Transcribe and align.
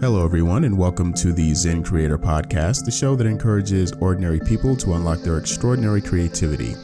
Hello, 0.00 0.26
everyone, 0.26 0.64
and 0.64 0.76
welcome 0.76 1.14
to 1.14 1.32
the 1.32 1.54
Zen 1.54 1.82
Creator 1.82 2.18
Podcast, 2.18 2.84
the 2.84 2.90
show 2.90 3.16
that 3.16 3.26
encourages 3.26 3.92
ordinary 3.92 4.38
people 4.38 4.76
to 4.76 4.92
unlock 4.92 5.20
their 5.20 5.38
extraordinary 5.38 6.02
creativity. 6.02 6.76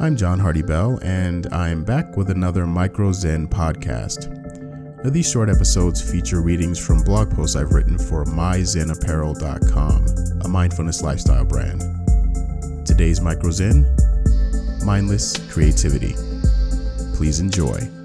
I'm 0.00 0.16
John 0.16 0.38
Hardy 0.38 0.60
Bell, 0.60 0.98
and 1.00 1.46
I'm 1.46 1.82
back 1.82 2.14
with 2.14 2.28
another 2.28 2.66
Micro 2.66 3.10
Zen 3.12 3.48
podcast. 3.48 4.28
Now, 5.02 5.08
these 5.08 5.30
short 5.30 5.48
episodes 5.48 6.02
feature 6.02 6.42
readings 6.42 6.78
from 6.78 7.00
blog 7.02 7.30
posts 7.30 7.56
I've 7.56 7.72
written 7.72 7.96
for 7.96 8.26
myzenapparel.com, 8.26 10.06
a 10.44 10.48
mindfulness 10.48 11.00
lifestyle 11.00 11.46
brand. 11.46 11.80
Today's 12.86 13.22
Micro 13.22 13.50
Zen 13.50 13.86
Mindless 14.84 15.38
Creativity. 15.50 16.12
Please 17.14 17.40
enjoy. 17.40 17.95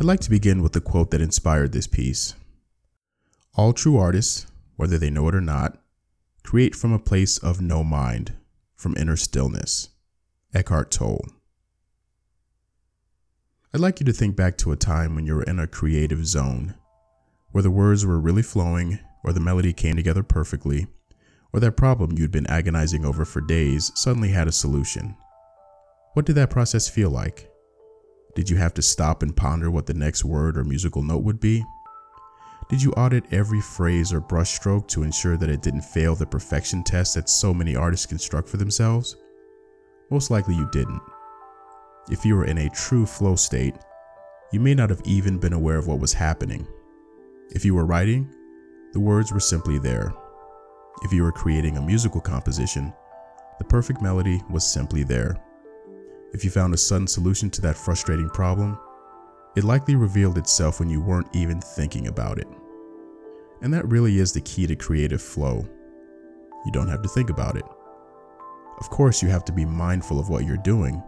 I'd 0.00 0.04
like 0.04 0.20
to 0.20 0.30
begin 0.30 0.62
with 0.62 0.74
the 0.74 0.80
quote 0.80 1.10
that 1.10 1.20
inspired 1.20 1.72
this 1.72 1.88
piece. 1.88 2.34
All 3.56 3.72
true 3.72 3.96
artists, 3.96 4.46
whether 4.76 4.96
they 4.96 5.10
know 5.10 5.26
it 5.26 5.34
or 5.34 5.40
not, 5.40 5.76
create 6.44 6.76
from 6.76 6.92
a 6.92 7.00
place 7.00 7.36
of 7.36 7.60
no 7.60 7.82
mind, 7.82 8.34
from 8.76 8.94
inner 8.96 9.16
stillness. 9.16 9.88
Eckhart 10.54 10.92
Tolle. 10.92 11.26
I'd 13.74 13.80
like 13.80 13.98
you 13.98 14.06
to 14.06 14.12
think 14.12 14.36
back 14.36 14.56
to 14.58 14.70
a 14.70 14.76
time 14.76 15.16
when 15.16 15.26
you 15.26 15.34
were 15.34 15.42
in 15.42 15.58
a 15.58 15.66
creative 15.66 16.24
zone, 16.28 16.74
where 17.50 17.62
the 17.62 17.70
words 17.70 18.06
were 18.06 18.20
really 18.20 18.42
flowing, 18.42 19.00
or 19.24 19.32
the 19.32 19.40
melody 19.40 19.72
came 19.72 19.96
together 19.96 20.22
perfectly, 20.22 20.86
or 21.52 21.58
that 21.58 21.76
problem 21.76 22.16
you'd 22.16 22.30
been 22.30 22.46
agonizing 22.46 23.04
over 23.04 23.24
for 23.24 23.40
days 23.40 23.90
suddenly 23.96 24.28
had 24.28 24.46
a 24.46 24.52
solution. 24.52 25.16
What 26.14 26.24
did 26.24 26.36
that 26.36 26.50
process 26.50 26.88
feel 26.88 27.10
like? 27.10 27.50
Did 28.34 28.48
you 28.48 28.56
have 28.56 28.74
to 28.74 28.82
stop 28.82 29.22
and 29.22 29.36
ponder 29.36 29.70
what 29.70 29.86
the 29.86 29.94
next 29.94 30.24
word 30.24 30.56
or 30.56 30.64
musical 30.64 31.02
note 31.02 31.24
would 31.24 31.40
be? 31.40 31.64
Did 32.68 32.82
you 32.82 32.92
audit 32.92 33.24
every 33.32 33.60
phrase 33.60 34.12
or 34.12 34.20
brushstroke 34.20 34.88
to 34.88 35.02
ensure 35.02 35.36
that 35.38 35.48
it 35.48 35.62
didn't 35.62 35.82
fail 35.82 36.14
the 36.14 36.26
perfection 36.26 36.84
test 36.84 37.14
that 37.14 37.28
so 37.28 37.54
many 37.54 37.74
artists 37.74 38.06
construct 38.06 38.48
for 38.48 38.58
themselves? 38.58 39.16
Most 40.10 40.30
likely 40.30 40.54
you 40.54 40.68
didn't. 40.70 41.00
If 42.10 42.24
you 42.24 42.36
were 42.36 42.44
in 42.44 42.58
a 42.58 42.70
true 42.70 43.06
flow 43.06 43.36
state, 43.36 43.74
you 44.52 44.60
may 44.60 44.74
not 44.74 44.90
have 44.90 45.02
even 45.04 45.38
been 45.38 45.52
aware 45.52 45.78
of 45.78 45.86
what 45.86 46.00
was 46.00 46.12
happening. 46.12 46.66
If 47.50 47.64
you 47.64 47.74
were 47.74 47.86
writing, 47.86 48.30
the 48.92 49.00
words 49.00 49.32
were 49.32 49.40
simply 49.40 49.78
there. 49.78 50.12
If 51.02 51.12
you 51.12 51.22
were 51.22 51.32
creating 51.32 51.76
a 51.76 51.82
musical 51.82 52.20
composition, 52.20 52.92
the 53.58 53.64
perfect 53.64 54.02
melody 54.02 54.42
was 54.50 54.66
simply 54.66 55.04
there. 55.04 55.36
If 56.32 56.44
you 56.44 56.50
found 56.50 56.74
a 56.74 56.78
sudden 56.78 57.06
solution 57.06 57.48
to 57.50 57.60
that 57.62 57.76
frustrating 57.76 58.28
problem, 58.28 58.78
it 59.56 59.64
likely 59.64 59.96
revealed 59.96 60.36
itself 60.36 60.78
when 60.78 60.90
you 60.90 61.00
weren't 61.00 61.34
even 61.34 61.60
thinking 61.60 62.08
about 62.08 62.38
it. 62.38 62.46
And 63.62 63.72
that 63.72 63.88
really 63.88 64.18
is 64.18 64.32
the 64.32 64.42
key 64.42 64.66
to 64.66 64.76
creative 64.76 65.22
flow. 65.22 65.66
You 66.66 66.72
don't 66.72 66.88
have 66.88 67.02
to 67.02 67.08
think 67.08 67.30
about 67.30 67.56
it. 67.56 67.64
Of 68.78 68.90
course, 68.90 69.22
you 69.22 69.28
have 69.30 69.44
to 69.46 69.52
be 69.52 69.64
mindful 69.64 70.20
of 70.20 70.28
what 70.28 70.44
you're 70.44 70.58
doing, 70.58 71.02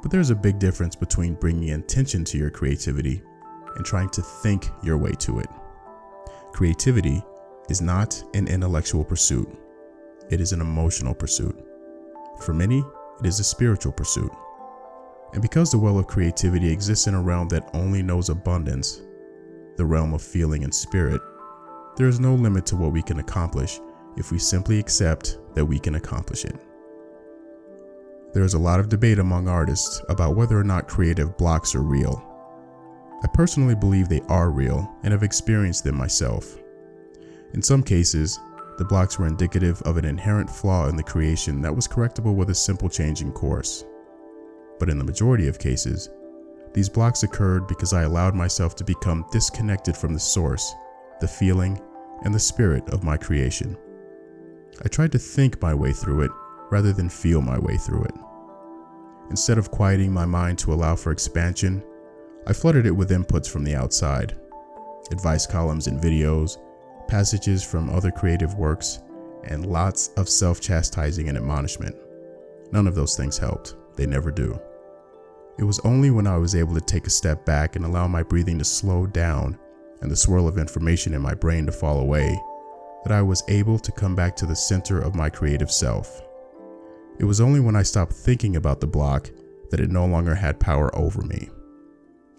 but 0.00 0.10
there's 0.10 0.30
a 0.30 0.34
big 0.34 0.58
difference 0.58 0.94
between 0.94 1.34
bringing 1.34 1.68
intention 1.68 2.24
to 2.24 2.38
your 2.38 2.50
creativity 2.50 3.22
and 3.74 3.84
trying 3.84 4.08
to 4.10 4.22
think 4.22 4.68
your 4.82 4.96
way 4.96 5.12
to 5.18 5.40
it. 5.40 5.48
Creativity 6.52 7.22
is 7.68 7.82
not 7.82 8.22
an 8.34 8.46
intellectual 8.48 9.04
pursuit, 9.04 9.48
it 10.30 10.40
is 10.40 10.52
an 10.52 10.60
emotional 10.60 11.14
pursuit. 11.14 11.62
For 12.40 12.54
many, 12.54 12.84
it 13.20 13.26
is 13.26 13.40
a 13.40 13.44
spiritual 13.44 13.92
pursuit. 13.92 14.32
And 15.32 15.42
because 15.42 15.70
the 15.70 15.78
well 15.78 15.98
of 15.98 16.06
creativity 16.06 16.70
exists 16.70 17.06
in 17.06 17.14
a 17.14 17.22
realm 17.22 17.48
that 17.48 17.68
only 17.74 18.02
knows 18.02 18.28
abundance, 18.28 19.02
the 19.76 19.84
realm 19.84 20.14
of 20.14 20.22
feeling 20.22 20.64
and 20.64 20.74
spirit, 20.74 21.20
there 21.96 22.08
is 22.08 22.20
no 22.20 22.34
limit 22.34 22.66
to 22.66 22.76
what 22.76 22.92
we 22.92 23.02
can 23.02 23.18
accomplish 23.18 23.80
if 24.16 24.30
we 24.30 24.38
simply 24.38 24.78
accept 24.78 25.38
that 25.54 25.64
we 25.64 25.78
can 25.78 25.94
accomplish 25.94 26.44
it. 26.44 26.56
There 28.32 28.44
is 28.44 28.54
a 28.54 28.58
lot 28.58 28.80
of 28.80 28.88
debate 28.88 29.18
among 29.18 29.48
artists 29.48 30.02
about 30.08 30.36
whether 30.36 30.58
or 30.58 30.64
not 30.64 30.88
creative 30.88 31.36
blocks 31.38 31.74
are 31.74 31.82
real. 31.82 32.22
I 33.22 33.28
personally 33.28 33.74
believe 33.74 34.08
they 34.08 34.20
are 34.28 34.50
real 34.50 34.94
and 35.02 35.12
have 35.12 35.22
experienced 35.22 35.84
them 35.84 35.96
myself. 35.96 36.58
In 37.54 37.62
some 37.62 37.82
cases, 37.82 38.38
the 38.78 38.84
blocks 38.84 39.18
were 39.18 39.26
indicative 39.26 39.80
of 39.82 39.96
an 39.96 40.04
inherent 40.04 40.50
flaw 40.50 40.88
in 40.88 40.96
the 40.96 41.02
creation 41.02 41.62
that 41.62 41.74
was 41.74 41.88
correctable 41.88 42.34
with 42.34 42.50
a 42.50 42.54
simple 42.54 42.88
change 42.88 43.22
in 43.22 43.32
course. 43.32 43.84
But 44.78 44.90
in 44.90 44.98
the 44.98 45.04
majority 45.04 45.48
of 45.48 45.58
cases, 45.58 46.10
these 46.74 46.88
blocks 46.88 47.22
occurred 47.22 47.66
because 47.66 47.92
I 47.92 48.02
allowed 48.02 48.34
myself 48.34 48.76
to 48.76 48.84
become 48.84 49.24
disconnected 49.32 49.96
from 49.96 50.12
the 50.12 50.20
source, 50.20 50.74
the 51.20 51.28
feeling, 51.28 51.80
and 52.22 52.34
the 52.34 52.38
spirit 52.38 52.86
of 52.90 53.02
my 53.02 53.16
creation. 53.16 53.76
I 54.84 54.88
tried 54.88 55.12
to 55.12 55.18
think 55.18 55.62
my 55.62 55.72
way 55.72 55.92
through 55.92 56.22
it 56.22 56.30
rather 56.70 56.92
than 56.92 57.08
feel 57.08 57.40
my 57.40 57.58
way 57.58 57.78
through 57.78 58.04
it. 58.04 58.14
Instead 59.30 59.56
of 59.56 59.70
quieting 59.70 60.12
my 60.12 60.26
mind 60.26 60.58
to 60.58 60.72
allow 60.72 60.96
for 60.96 61.12
expansion, 61.12 61.82
I 62.46 62.52
flooded 62.52 62.86
it 62.86 62.92
with 62.92 63.10
inputs 63.10 63.48
from 63.48 63.64
the 63.64 63.74
outside 63.74 64.36
advice 65.12 65.46
columns 65.46 65.86
and 65.86 66.00
videos, 66.00 66.58
passages 67.08 67.62
from 67.64 67.90
other 67.90 68.10
creative 68.10 68.54
works, 68.54 69.00
and 69.44 69.66
lots 69.66 70.08
of 70.16 70.28
self 70.28 70.60
chastising 70.60 71.28
and 71.28 71.38
admonishment. 71.38 71.96
None 72.72 72.86
of 72.86 72.94
those 72.94 73.16
things 73.16 73.38
helped, 73.38 73.76
they 73.96 74.06
never 74.06 74.30
do. 74.30 74.58
It 75.58 75.64
was 75.64 75.80
only 75.80 76.10
when 76.10 76.26
I 76.26 76.36
was 76.36 76.54
able 76.54 76.74
to 76.74 76.80
take 76.80 77.06
a 77.06 77.10
step 77.10 77.46
back 77.46 77.76
and 77.76 77.84
allow 77.84 78.06
my 78.06 78.22
breathing 78.22 78.58
to 78.58 78.64
slow 78.64 79.06
down 79.06 79.58
and 80.02 80.10
the 80.10 80.16
swirl 80.16 80.46
of 80.46 80.58
information 80.58 81.14
in 81.14 81.22
my 81.22 81.34
brain 81.34 81.64
to 81.66 81.72
fall 81.72 82.00
away 82.00 82.38
that 83.04 83.12
I 83.12 83.22
was 83.22 83.44
able 83.48 83.78
to 83.78 83.92
come 83.92 84.14
back 84.14 84.36
to 84.36 84.46
the 84.46 84.56
center 84.56 85.00
of 85.00 85.14
my 85.14 85.30
creative 85.30 85.70
self. 85.70 86.22
It 87.18 87.24
was 87.24 87.40
only 87.40 87.60
when 87.60 87.76
I 87.76 87.82
stopped 87.82 88.12
thinking 88.12 88.56
about 88.56 88.80
the 88.80 88.86
block 88.86 89.30
that 89.70 89.80
it 89.80 89.90
no 89.90 90.04
longer 90.06 90.34
had 90.34 90.60
power 90.60 90.94
over 90.94 91.22
me. 91.22 91.48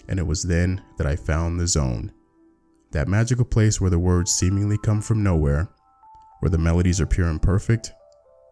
And 0.07 0.19
it 0.19 0.27
was 0.27 0.43
then 0.43 0.81
that 0.97 1.07
I 1.07 1.15
found 1.15 1.59
the 1.59 1.67
zone 1.67 2.11
that 2.91 3.07
magical 3.07 3.45
place 3.45 3.81
where 3.81 3.89
the 3.89 3.99
words 3.99 4.31
seemingly 4.31 4.77
come 4.77 5.01
from 5.01 5.23
nowhere, 5.23 5.69
where 6.39 6.49
the 6.49 6.57
melodies 6.57 7.01
are 7.01 7.07
pure 7.07 7.27
and 7.27 7.41
perfect, 7.41 7.91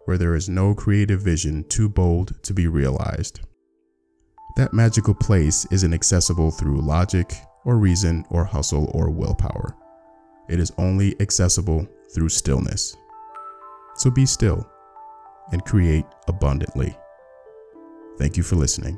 where 0.05 0.17
there 0.17 0.35
is 0.35 0.49
no 0.49 0.73
creative 0.73 1.21
vision 1.21 1.63
too 1.69 1.89
bold 1.89 2.41
to 2.43 2.53
be 2.53 2.67
realized. 2.67 3.41
That 4.55 4.73
magical 4.73 5.13
place 5.13 5.65
isn't 5.71 5.93
accessible 5.93 6.51
through 6.51 6.81
logic 6.81 7.33
or 7.65 7.77
reason 7.77 8.25
or 8.29 8.45
hustle 8.45 8.89
or 8.93 9.09
willpower. 9.09 9.75
It 10.47 10.59
is 10.59 10.71
only 10.77 11.19
accessible 11.19 11.87
through 12.13 12.29
stillness. 12.29 12.95
So 13.97 14.11
be 14.11 14.25
still 14.25 14.69
and 15.51 15.63
create 15.65 16.05
abundantly. 16.27 16.95
Thank 18.17 18.37
you 18.37 18.43
for 18.43 18.55
listening. 18.55 18.97